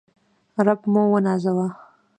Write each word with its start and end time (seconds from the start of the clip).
رب 0.65 0.81
موونازوه 0.93 1.67